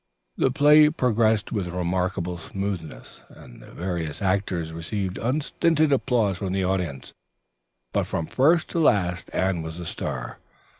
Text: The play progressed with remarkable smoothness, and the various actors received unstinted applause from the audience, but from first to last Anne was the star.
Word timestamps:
The 0.35 0.49
play 0.49 0.89
progressed 0.89 1.51
with 1.51 1.67
remarkable 1.67 2.39
smoothness, 2.39 3.21
and 3.29 3.61
the 3.61 3.69
various 3.71 4.19
actors 4.19 4.73
received 4.73 5.19
unstinted 5.19 5.93
applause 5.93 6.39
from 6.39 6.53
the 6.53 6.63
audience, 6.65 7.13
but 7.93 8.07
from 8.07 8.25
first 8.25 8.67
to 8.71 8.79
last 8.79 9.29
Anne 9.31 9.61
was 9.61 9.77
the 9.77 9.85
star. 9.85 10.39